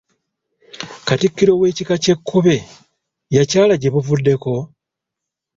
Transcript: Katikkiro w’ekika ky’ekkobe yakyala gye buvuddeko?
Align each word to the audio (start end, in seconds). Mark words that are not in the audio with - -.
Katikkiro 1.07 1.53
w’ekika 1.61 1.95
ky’ekkobe 2.03 2.55
yakyala 3.35 3.73
gye 3.81 3.89
buvuddeko? 3.93 4.51